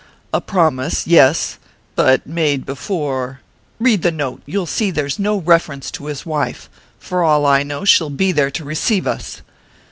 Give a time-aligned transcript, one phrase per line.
[0.33, 1.59] "A promise yes;
[1.95, 3.39] but made before....
[3.77, 6.71] Read the note you'll see there's no reference to his wife.
[6.97, 9.43] For all I know, she'll be there to receive us."